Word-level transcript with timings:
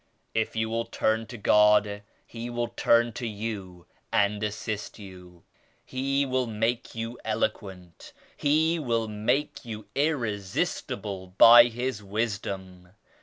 If 0.33 0.55
you 0.55 0.67
will 0.67 0.85
turn 0.85 1.27
to 1.27 1.37
God, 1.37 2.01
He 2.25 2.49
will 2.49 2.69
turn 2.69 3.13
to 3.13 3.27
you 3.27 3.85
and 4.11 4.41
assist 4.41 4.97
you. 4.97 5.43
He 5.85 6.25
will 6.25 6.47
make 6.47 6.95
you 6.95 7.19
eloquent. 7.23 8.11
He 8.35 8.79
will 8.79 9.07
make 9.07 9.63
you 9.63 9.85
irre 9.95 10.39
sistible 10.39 11.37
by 11.37 11.65
His 11.65 12.01
Wisdom. 12.01 12.89